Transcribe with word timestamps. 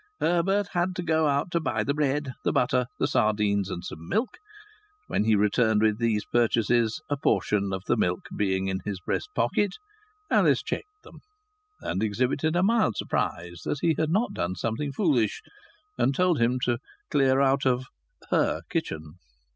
Herbert 0.19 0.69
had 0.71 0.95
to 0.95 1.03
go 1.03 1.27
out 1.27 1.51
to 1.51 1.59
buy 1.59 1.83
the 1.83 1.93
bread, 1.93 2.33
the 2.43 2.51
butter, 2.51 2.87
the 2.97 3.05
sardines 3.07 3.69
and 3.69 3.85
some 3.85 4.07
milk; 4.09 4.39
when 5.05 5.25
he 5.25 5.35
returned 5.35 5.83
with 5.83 5.99
these 5.99 6.25
purchases, 6.25 7.03
a 7.07 7.17
portion 7.17 7.71
of 7.71 7.83
the 7.85 7.95
milk 7.95 8.21
being 8.35 8.67
in 8.67 8.79
his 8.83 8.99
breast 8.99 9.29
pocket, 9.35 9.73
Alice 10.31 10.63
checked 10.63 11.03
them, 11.03 11.19
and 11.81 12.01
exhibited 12.01 12.55
a 12.55 12.63
mild 12.63 12.97
surprise 12.97 13.61
that 13.63 13.81
he 13.81 13.93
had 13.99 14.09
not 14.09 14.33
done 14.33 14.55
something 14.55 14.91
foolish, 14.91 15.43
and 15.99 16.15
told 16.15 16.39
him 16.41 16.57
to 16.63 16.79
clear 17.11 17.39
out 17.39 17.67
of 17.67 17.85
"her 18.31 18.63
kitchen." 18.71 19.19